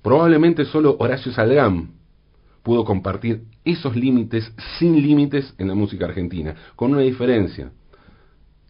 Probablemente 0.00 0.64
solo 0.64 0.96
Horacio 0.98 1.32
Salgán 1.32 1.95
pudo 2.66 2.84
compartir 2.84 3.44
esos 3.64 3.94
límites 3.94 4.52
sin 4.76 5.00
límites 5.00 5.54
en 5.56 5.68
la 5.68 5.76
música 5.76 6.06
argentina, 6.06 6.52
con 6.74 6.90
una 6.90 7.02
diferencia. 7.02 7.70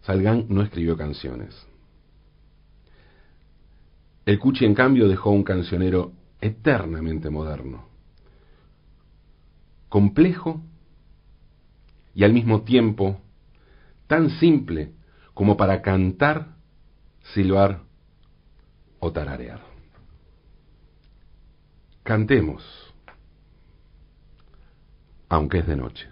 Salgán 0.03 0.45
no 0.51 0.61
escribió 0.61 0.99
canciones. 0.99 1.67
El 4.27 4.39
Cuchi, 4.39 4.67
en 4.67 4.75
cambio, 4.75 5.09
dejó 5.09 5.31
un 5.31 5.43
cancionero 5.43 6.13
eternamente 6.43 7.31
moderno, 7.31 7.89
complejo 9.89 10.61
y 12.15 12.25
al 12.25 12.35
mismo 12.35 12.65
tiempo 12.65 13.19
tan 14.09 14.29
simple 14.29 14.93
como 15.33 15.57
para 15.57 15.81
cantar, 15.81 16.49
silbar 17.33 17.81
o 18.99 19.11
tararear. 19.11 19.63
Cantemos 22.03 22.86
aunque 25.29 25.59
es 25.59 25.67
de 25.67 25.77
noche. 25.77 26.09